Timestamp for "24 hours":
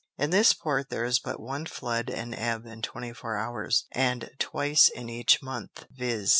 2.81-3.85